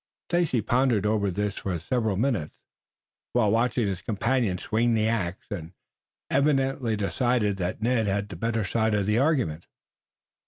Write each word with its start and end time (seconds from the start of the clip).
Stacy 0.31 0.61
pondered 0.63 1.05
over 1.05 1.29
this 1.29 1.57
for 1.59 1.77
several 1.77 2.17
moments 2.17 2.55
while 3.33 3.51
watching 3.51 3.85
his 3.85 4.01
companion 4.01 4.57
swing 4.57 4.95
the 4.95 5.07
axe, 5.07 5.45
and 5.51 5.73
evidently 6.27 6.95
decided 6.95 7.57
that 7.57 7.83
Ned 7.83 8.07
had 8.07 8.27
the 8.27 8.35
better 8.35 8.63
side 8.63 8.95
of 8.95 9.05
the 9.05 9.19
argument. 9.19 9.67